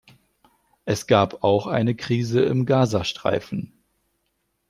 [0.83, 3.71] Es gab auch eine Krise im Gaza-Streifen.